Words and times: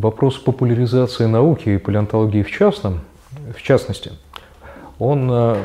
вопрос 0.00 0.38
популяризации 0.38 1.26
науки 1.26 1.70
и 1.70 1.78
палеонтологии 1.78 2.42
в 2.42 2.50
частном, 2.50 3.00
в 3.56 3.62
частности, 3.62 4.12
он 4.98 5.28
э, 5.30 5.56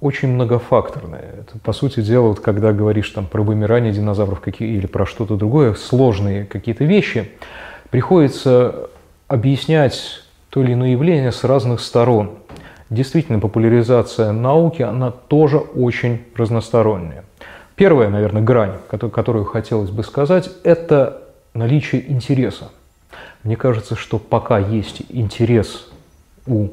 очень 0.00 0.28
многофакторный. 0.28 1.20
Это, 1.40 1.58
по 1.58 1.72
сути 1.72 2.00
дела, 2.00 2.28
вот 2.28 2.40
когда 2.40 2.72
говоришь 2.72 3.10
там, 3.10 3.26
про 3.26 3.42
вымирание 3.42 3.92
динозавров 3.92 4.40
какие, 4.40 4.76
или 4.76 4.86
про 4.86 5.06
что-то 5.06 5.36
другое, 5.36 5.74
сложные 5.74 6.44
какие-то 6.44 6.84
вещи, 6.84 7.30
приходится 7.90 8.88
объяснять 9.26 10.22
то 10.50 10.62
или 10.62 10.72
иное 10.72 10.90
явление 10.90 11.32
с 11.32 11.44
разных 11.44 11.80
сторон. 11.80 12.38
Действительно, 12.90 13.38
популяризация 13.38 14.32
науки, 14.32 14.82
она 14.82 15.10
тоже 15.10 15.58
очень 15.58 16.22
разносторонняя. 16.34 17.24
Первая, 17.76 18.08
наверное, 18.08 18.42
грань, 18.42 18.78
которую 18.88 19.44
хотелось 19.44 19.90
бы 19.90 20.02
сказать, 20.02 20.50
это 20.64 21.22
наличие 21.52 22.10
интереса. 22.10 22.70
Мне 23.42 23.56
кажется, 23.56 23.96
что 23.96 24.18
пока 24.18 24.58
есть 24.58 25.02
интерес 25.08 25.88
у 26.46 26.68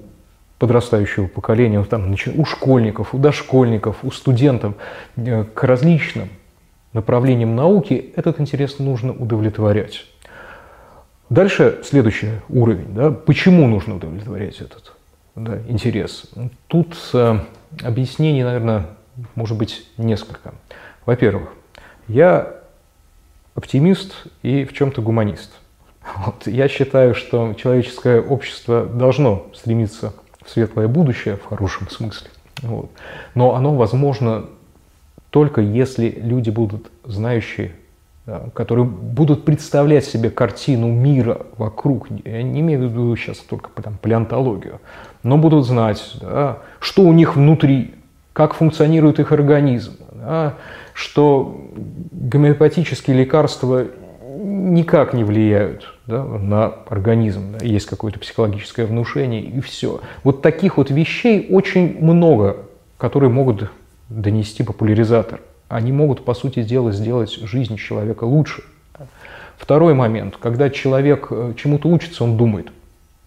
подрастающего 0.59 1.27
поколения, 1.27 1.83
там, 1.83 2.13
у 2.13 2.45
школьников, 2.45 3.13
у 3.13 3.17
дошкольников, 3.17 4.03
у 4.03 4.11
студентов 4.11 4.75
э, 5.17 5.43
к 5.43 5.63
различным 5.63 6.29
направлениям 6.93 7.55
науки, 7.55 8.13
этот 8.15 8.39
интерес 8.39 8.79
нужно 8.79 9.11
удовлетворять. 9.11 10.05
Дальше 11.29 11.81
следующий 11.83 12.29
уровень. 12.49 12.93
Да, 12.93 13.11
почему 13.11 13.67
нужно 13.67 13.95
удовлетворять 13.95 14.61
этот 14.61 14.93
да, 15.35 15.59
интерес? 15.67 16.31
Тут 16.67 16.95
э, 17.13 17.39
объяснений, 17.83 18.43
наверное, 18.43 18.85
может 19.35 19.57
быть 19.57 19.87
несколько. 19.97 20.53
Во-первых, 21.05 21.49
я 22.07 22.53
оптимист 23.55 24.27
и 24.43 24.65
в 24.65 24.73
чем-то 24.73 25.01
гуманист. 25.01 25.51
Вот, 26.17 26.47
я 26.47 26.67
считаю, 26.67 27.15
что 27.15 27.53
человеческое 27.53 28.21
общество 28.21 28.85
должно 28.85 29.47
стремиться 29.53 30.13
в 30.43 30.49
светлое 30.49 30.87
будущее, 30.87 31.37
в 31.37 31.45
хорошем 31.45 31.89
смысле. 31.89 32.29
Вот. 32.61 32.91
Но 33.33 33.55
оно 33.55 33.75
возможно 33.75 34.45
только 35.29 35.61
если 35.61 36.09
люди 36.09 36.49
будут 36.49 36.91
знающие 37.03 37.73
да, 38.25 38.45
которые 38.53 38.85
будут 38.85 39.45
представлять 39.45 40.05
себе 40.05 40.29
картину 40.29 40.87
мира 40.87 41.41
вокруг, 41.57 42.07
я 42.25 42.41
не 42.41 42.61
имею 42.61 42.79
в 42.79 42.91
виду 42.91 43.15
сейчас 43.15 43.37
только 43.37 43.69
там, 43.81 43.97
палеонтологию, 44.01 44.81
но 45.21 45.37
будут 45.37 45.65
знать, 45.65 46.15
да, 46.21 46.59
что 46.79 47.03
у 47.03 47.13
них 47.13 47.35
внутри, 47.35 47.93
как 48.33 48.55
функционирует 48.55 49.19
их 49.19 49.31
организм, 49.31 49.97
да, 50.11 50.55
что 50.93 51.69
гомеопатические 52.11 53.17
лекарства 53.17 53.85
никак 54.37 55.13
не 55.13 55.23
влияют 55.23 55.94
да, 56.07 56.23
на 56.23 56.65
организм, 56.89 57.57
да, 57.57 57.65
есть 57.65 57.85
какое-то 57.85 58.19
психологическое 58.19 58.85
внушение 58.85 59.41
и 59.41 59.59
все. 59.61 60.01
Вот 60.23 60.41
таких 60.41 60.77
вот 60.77 60.91
вещей 60.91 61.47
очень 61.49 61.99
много, 62.01 62.57
которые 62.97 63.29
могут 63.29 63.69
донести 64.09 64.63
популяризатор 64.63 65.39
они 65.67 65.91
могут, 65.91 66.23
по 66.23 66.33
сути 66.33 66.63
дела, 66.63 66.91
сделать 66.91 67.31
жизнь 67.31 67.77
человека 67.77 68.23
лучше. 68.23 68.63
Второй 69.57 69.93
момент, 69.93 70.37
когда 70.37 70.69
человек 70.69 71.27
э, 71.31 71.53
чему-то 71.57 71.87
учится, 71.87 72.23
он 72.23 72.37
думает. 72.37 72.71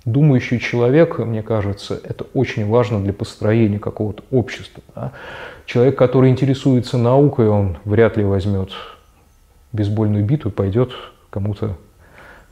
Думающий 0.04 0.60
человек, 0.60 1.18
мне 1.18 1.42
кажется, 1.42 1.98
это 2.02 2.26
очень 2.34 2.66
важно 2.66 3.00
для 3.00 3.12
построения 3.12 3.78
какого-то 3.78 4.22
общества. 4.30 4.82
Да? 4.94 5.12
Человек, 5.66 5.96
который 5.96 6.30
интересуется 6.30 6.96
наукой, 6.98 7.48
он 7.48 7.78
вряд 7.84 8.16
ли 8.16 8.24
возьмет 8.24 8.70
бейсбольную 9.72 10.24
биту 10.24 10.50
и 10.50 10.52
пойдет 10.52 10.92
кому-то 11.30 11.76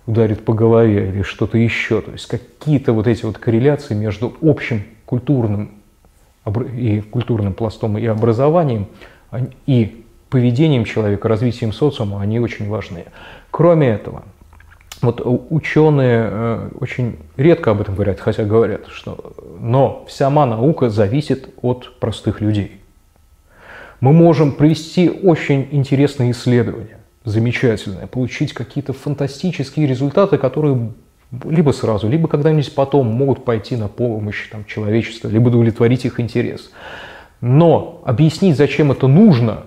ударит 0.06 0.44
по 0.44 0.52
голове 0.52 1.08
или 1.08 1.22
что-то 1.22 1.58
еще. 1.58 2.00
То 2.00 2.12
есть 2.12 2.26
какие-то 2.26 2.92
вот 2.92 3.06
эти 3.06 3.24
вот 3.24 3.38
корреляции 3.38 3.94
между 3.94 4.36
общим 4.40 4.84
культурным 5.04 5.70
и 6.74 7.00
культурным 7.00 7.54
пластом 7.54 7.98
и 7.98 8.06
образованием– 8.06 8.86
и 9.66 10.04
поведением 10.28 10.84
человека, 10.84 11.28
развитием 11.28 11.72
социума, 11.72 12.20
они 12.20 12.40
очень 12.40 12.68
важны. 12.68 13.04
Кроме 13.50 13.88
этого, 13.88 14.24
вот 15.02 15.20
ученые 15.24 16.28
э, 16.30 16.68
очень 16.80 17.18
редко 17.36 17.70
об 17.70 17.80
этом 17.80 17.94
говорят, 17.94 18.20
хотя 18.20 18.44
говорят, 18.44 18.86
что 18.88 19.34
но 19.60 20.04
вся 20.08 20.30
наука 20.30 20.90
зависит 20.90 21.48
от 21.62 21.98
простых 22.00 22.40
людей. 22.40 22.80
Мы 24.00 24.12
можем 24.12 24.52
провести 24.52 25.08
очень 25.08 25.68
интересные 25.70 26.32
исследования, 26.32 26.98
замечательные, 27.26 28.06
получить 28.06 28.54
какие-то 28.54 28.92
фантастические 28.92 29.86
результаты, 29.86 30.38
которые 30.38 30.92
либо 31.44 31.72
сразу, 31.72 32.08
либо 32.08 32.28
когда-нибудь 32.28 32.72
потом 32.74 33.08
могут 33.08 33.44
пойти 33.44 33.76
на 33.76 33.88
помощь 33.88 34.48
там, 34.48 34.64
человечеству, 34.64 35.28
либо 35.28 35.48
удовлетворить 35.48 36.04
их 36.04 36.20
интерес. 36.20 36.70
Но 37.40 38.00
объяснить, 38.06 38.56
зачем 38.56 38.92
это 38.92 39.08
нужно, 39.08 39.64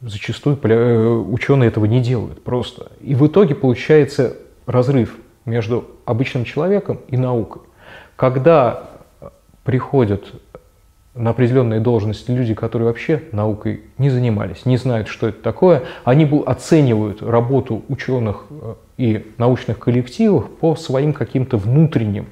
зачастую 0.00 0.58
э, 0.62 1.08
ученые 1.30 1.68
этого 1.68 1.84
не 1.84 2.00
делают 2.00 2.42
просто. 2.42 2.90
И 3.02 3.14
в 3.14 3.26
итоге 3.26 3.54
получается 3.54 4.38
разрыв 4.64 5.14
между 5.44 5.86
обычным 6.06 6.44
человеком 6.44 7.00
и 7.08 7.18
наукой. 7.18 7.62
Когда 8.16 8.90
приходят 9.62 10.24
на 11.16 11.30
определенные 11.30 11.80
должности 11.80 12.30
люди, 12.30 12.54
которые 12.54 12.88
вообще 12.88 13.22
наукой 13.32 13.82
не 13.98 14.10
занимались, 14.10 14.66
не 14.66 14.76
знают, 14.76 15.08
что 15.08 15.28
это 15.28 15.42
такое, 15.42 15.82
они 16.04 16.30
оценивают 16.46 17.22
работу 17.22 17.82
ученых 17.88 18.44
э, 18.50 18.74
и 18.98 19.26
научных 19.38 19.78
коллективов 19.78 20.48
по 20.50 20.76
своим 20.76 21.12
каким-то 21.12 21.56
внутренним 21.56 22.26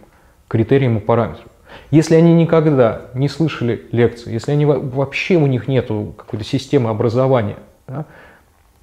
критериям 0.48 0.98
и 0.98 1.00
параметрам. 1.00 1.48
Если 1.90 2.14
они 2.14 2.34
никогда 2.34 3.06
не 3.14 3.28
слышали 3.28 3.86
лекции, 3.90 4.32
если 4.32 4.52
они 4.52 4.64
вообще 4.64 5.36
у 5.36 5.46
них 5.46 5.66
нет 5.66 5.88
какой-то 6.16 6.44
системы 6.44 6.90
образования, 6.90 7.56
да, 7.88 8.04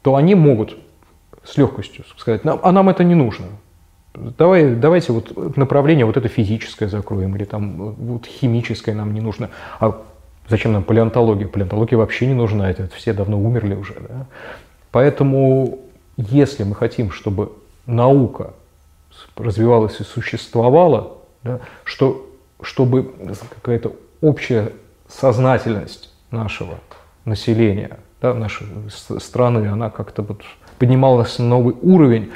то 0.01 0.15
они 0.15 0.35
могут 0.35 0.77
с 1.43 1.57
легкостью 1.57 2.03
сказать, 2.17 2.41
а 2.43 2.71
нам 2.71 2.89
это 2.89 3.03
не 3.03 3.15
нужно. 3.15 3.45
Давай, 4.13 4.75
давайте 4.75 5.13
вот 5.13 5.55
направление 5.57 6.05
вот 6.05 6.17
это 6.17 6.27
физическое 6.27 6.87
закроем, 6.87 7.35
или 7.35 7.45
там 7.45 7.93
вот 7.93 8.25
химическое 8.25 8.93
нам 8.93 9.13
не 9.13 9.21
нужно. 9.21 9.49
А 9.79 10.01
зачем 10.49 10.73
нам 10.73 10.83
палеонтология? 10.83 11.47
Палеонтология 11.47 11.97
вообще 11.97 12.27
не 12.27 12.33
нужна, 12.33 12.69
это, 12.69 12.89
все 12.95 13.13
давно 13.13 13.39
умерли 13.39 13.75
уже. 13.75 13.93
Да? 13.93 14.27
Поэтому, 14.91 15.79
если 16.17 16.63
мы 16.63 16.75
хотим, 16.75 17.11
чтобы 17.11 17.53
наука 17.85 18.53
развивалась 19.37 19.99
и 19.99 20.03
существовала, 20.03 21.17
да, 21.43 21.59
что 21.83 22.27
чтобы 22.61 23.13
какая-то 23.49 23.93
общая 24.21 24.73
сознательность 25.07 26.13
нашего 26.31 26.75
населения, 27.25 27.99
да, 28.21 28.33
нашей 28.33 28.67
страны, 29.19 29.67
она 29.67 29.89
как-то 29.89 30.21
вот 30.21 30.41
поднималась 30.77 31.39
на 31.39 31.45
новый 31.45 31.75
уровень, 31.81 32.31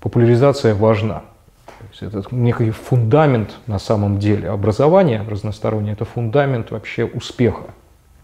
популяризация 0.00 0.74
важна. 0.74 1.22
То 1.66 1.84
есть 1.90 2.02
это 2.02 2.34
некий 2.34 2.70
фундамент 2.70 3.56
на 3.66 3.78
самом 3.78 4.18
деле. 4.18 4.50
Образование 4.50 5.24
разностороннее– 5.28 5.92
это 5.94 6.04
фундамент 6.04 6.70
вообще 6.70 7.04
успеха 7.04 7.64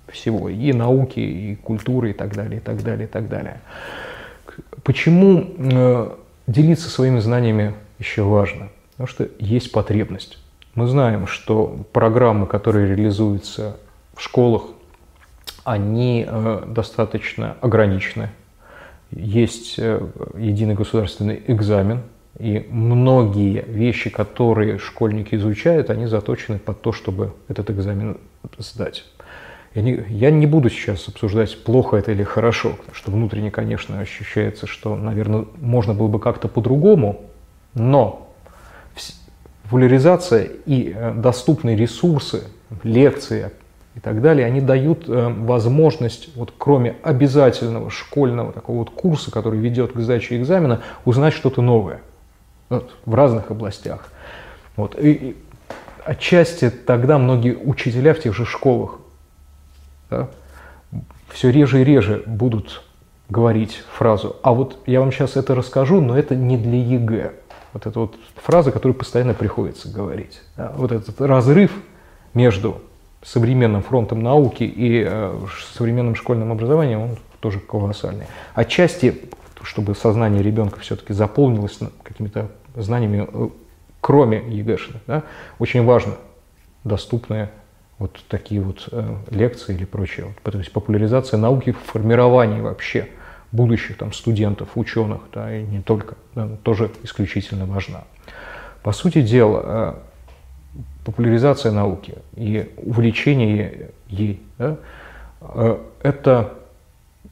всего, 0.08 0.48
и 0.48 0.72
науки, 0.72 1.20
и 1.20 1.56
культуры, 1.56 2.10
и 2.10 2.12
так 2.12 2.34
далее, 2.34 2.58
и 2.58 2.60
так 2.60 2.82
далее, 2.82 3.06
и 3.06 3.10
так 3.10 3.28
далее. 3.28 3.60
Почему 4.82 5.46
э, 5.56 6.10
делиться 6.46 6.90
своими 6.90 7.18
знаниями 7.20 7.74
еще 7.98 8.22
важно? 8.22 8.68
Потому 8.92 9.06
что 9.06 9.28
есть 9.38 9.72
потребность. 9.72 10.38
Мы 10.74 10.86
знаем, 10.86 11.26
что 11.26 11.84
программы, 11.92 12.46
которые 12.46 12.88
реализуются 12.88 13.76
в 14.14 14.22
школах, 14.22 14.62
они 15.64 16.26
э, 16.26 16.64
достаточно 16.66 17.56
ограничены. 17.60 18.30
Есть 19.12 19.74
э, 19.78 20.06
единый 20.36 20.74
государственный 20.74 21.42
экзамен, 21.46 22.02
и 22.38 22.66
многие 22.70 23.62
вещи, 23.62 24.10
которые 24.10 24.78
школьники 24.78 25.34
изучают, 25.34 25.90
они 25.90 26.06
заточены 26.06 26.58
под 26.58 26.80
то, 26.80 26.92
чтобы 26.92 27.34
этот 27.48 27.70
экзамен 27.70 28.18
сдать. 28.58 29.04
Я 29.74 29.82
не, 29.82 30.04
я 30.08 30.30
не 30.30 30.46
буду 30.46 30.70
сейчас 30.70 31.08
обсуждать, 31.08 31.62
плохо 31.62 31.96
это 31.96 32.12
или 32.12 32.24
хорошо, 32.24 32.70
потому 32.70 32.94
что 32.94 33.10
внутренне, 33.10 33.50
конечно, 33.50 34.00
ощущается, 34.00 34.66
что, 34.66 34.96
наверное, 34.96 35.46
можно 35.60 35.94
было 35.94 36.08
бы 36.08 36.18
как-то 36.18 36.48
по-другому, 36.48 37.22
но 37.74 38.28
популяризация 39.64 40.50
и 40.66 40.92
э, 40.94 41.14
доступные 41.14 41.76
ресурсы, 41.76 42.44
лекции 42.82 43.50
и 43.94 44.00
так 44.00 44.22
далее, 44.22 44.46
они 44.46 44.60
дают 44.60 45.08
э, 45.08 45.28
возможность, 45.28 46.34
вот 46.34 46.52
кроме 46.56 46.96
обязательного 47.02 47.90
школьного 47.90 48.52
такого 48.52 48.78
вот 48.78 48.90
курса, 48.90 49.30
который 49.30 49.58
ведет 49.58 49.92
к 49.92 50.00
сдаче 50.00 50.38
экзамена, 50.38 50.80
узнать 51.04 51.34
что-то 51.34 51.60
новое 51.60 52.00
вот, 52.70 52.94
в 53.04 53.14
разных 53.14 53.50
областях. 53.50 54.08
Вот. 54.76 54.98
И, 54.98 55.12
и 55.12 55.36
отчасти 56.04 56.70
тогда 56.70 57.18
многие 57.18 57.54
учителя 57.56 58.14
в 58.14 58.20
тех 58.20 58.34
же 58.34 58.46
школах 58.46 58.98
да, 60.10 60.28
все 61.28 61.50
реже 61.50 61.82
и 61.82 61.84
реже 61.84 62.22
будут 62.26 62.82
говорить 63.28 63.82
фразу, 63.92 64.36
а 64.42 64.52
вот 64.52 64.78
я 64.86 65.00
вам 65.00 65.12
сейчас 65.12 65.36
это 65.36 65.54
расскажу, 65.54 66.00
но 66.00 66.18
это 66.18 66.34
не 66.34 66.56
для 66.56 66.78
ЕГЭ. 66.78 67.32
Вот 67.72 67.86
это 67.86 68.00
вот 68.00 68.16
фраза, 68.36 68.70
которую 68.70 68.94
постоянно 68.94 69.32
приходится 69.32 69.88
говорить. 69.88 70.42
Вот 70.56 70.92
этот 70.92 71.18
разрыв 71.22 71.72
между 72.34 72.82
современным 73.22 73.82
фронтом 73.82 74.22
науки 74.22 74.64
и 74.64 75.04
э, 75.06 75.38
современным 75.74 76.14
школьным 76.14 76.52
образованием, 76.52 77.00
он 77.00 77.10
тоже 77.40 77.60
колоссальный. 77.60 78.26
Отчасти, 78.54 79.22
чтобы 79.62 79.94
сознание 79.94 80.42
ребенка 80.42 80.80
все-таки 80.80 81.12
заполнилось 81.12 81.78
какими-то 82.02 82.50
знаниями, 82.74 83.28
э, 83.32 83.48
кроме 84.00 84.38
ЕГЭшных, 84.48 85.02
да, 85.06 85.22
очень 85.58 85.84
важно 85.84 86.14
доступные 86.84 87.50
вот 87.98 88.18
такие 88.28 88.60
вот 88.60 88.88
э, 88.90 89.16
лекции 89.30 89.74
или 89.74 89.84
прочее. 89.84 90.26
Вот, 90.26 90.52
то 90.52 90.58
есть 90.58 90.72
популяризация 90.72 91.38
науки 91.38 91.72
в 91.72 91.78
формировании 91.78 92.60
вообще 92.60 93.08
будущих 93.52 93.98
там, 93.98 94.12
студентов, 94.12 94.70
ученых, 94.74 95.20
да, 95.32 95.56
и 95.56 95.62
не 95.62 95.80
только, 95.80 96.16
да, 96.34 96.48
тоже 96.64 96.90
исключительно 97.02 97.66
важна. 97.66 98.04
По 98.82 98.90
сути 98.92 99.22
дела, 99.22 100.02
популяризация 101.04 101.72
науки 101.72 102.14
и 102.34 102.70
увлечение 102.76 103.90
ей, 104.08 104.42
да, 104.58 104.76
э, 105.40 105.78
это 106.02 106.54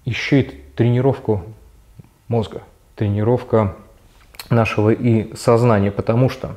еще 0.04 0.40
и 0.40 0.62
тренировку 0.76 1.42
мозга, 2.28 2.62
тренировка 2.96 3.76
нашего 4.48 4.90
и 4.90 5.34
сознания, 5.36 5.90
потому 5.90 6.28
что 6.28 6.56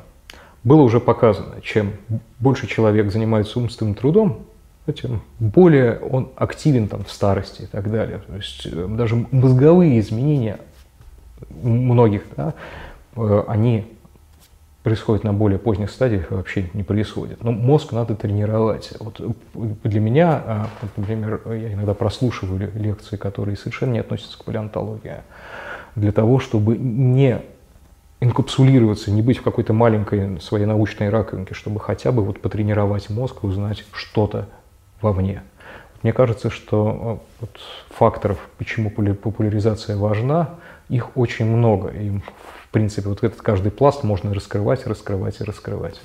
было 0.64 0.80
уже 0.80 0.98
показано, 0.98 1.60
чем 1.62 1.92
больше 2.38 2.66
человек 2.66 3.12
занимается 3.12 3.58
умственным 3.58 3.94
трудом, 3.94 4.46
тем 4.92 5.22
более 5.38 5.98
он 5.98 6.30
активен 6.36 6.88
там 6.88 7.04
в 7.04 7.10
старости 7.10 7.62
и 7.62 7.66
так 7.66 7.90
далее. 7.90 8.18
То 8.26 8.36
есть 8.36 8.66
э, 8.66 8.86
даже 8.88 9.16
мозговые 9.30 9.98
изменения 10.00 10.58
многих, 11.62 12.24
да, 12.36 12.54
э, 13.16 13.44
они 13.48 13.86
происходит 14.84 15.24
на 15.24 15.32
более 15.32 15.58
поздних 15.58 15.90
стадиях 15.90 16.30
вообще 16.30 16.68
не 16.74 16.82
происходит. 16.82 17.42
Но 17.42 17.52
мозг 17.52 17.92
надо 17.92 18.14
тренировать. 18.14 18.92
Вот 19.00 19.18
для 19.54 19.98
меня, 19.98 20.42
а, 20.44 20.68
например, 20.96 21.40
я 21.46 21.72
иногда 21.72 21.94
прослушиваю 21.94 22.70
лекции, 22.74 23.16
которые 23.16 23.56
совершенно 23.56 23.92
не 23.92 24.00
относятся 24.00 24.38
к 24.38 24.44
палеонтологии, 24.44 25.22
для 25.96 26.12
того, 26.12 26.38
чтобы 26.38 26.76
не 26.76 27.40
инкапсулироваться, 28.20 29.10
не 29.10 29.22
быть 29.22 29.38
в 29.38 29.42
какой-то 29.42 29.72
маленькой 29.72 30.38
своей 30.40 30.66
научной 30.66 31.08
раковинке, 31.08 31.54
чтобы 31.54 31.80
хотя 31.80 32.12
бы 32.12 32.22
вот 32.22 32.42
потренировать 32.42 33.08
мозг 33.08 33.38
и 33.42 33.46
узнать 33.46 33.84
что-то 33.94 34.48
вовне. 35.00 35.42
Мне 36.02 36.12
кажется, 36.12 36.50
что 36.50 36.76
а, 36.86 37.18
вот 37.40 37.58
факторов, 37.88 38.38
почему 38.58 38.90
популяризация 38.90 39.96
важна, 39.96 40.50
их 40.90 41.16
очень 41.16 41.46
много. 41.46 41.88
И 41.88 42.20
принципе, 42.74 43.08
вот 43.08 43.22
этот 43.22 43.40
каждый 43.40 43.70
пласт 43.70 44.02
можно 44.02 44.34
раскрывать, 44.34 44.84
раскрывать 44.84 45.40
и 45.40 45.44
раскрывать. 45.44 46.00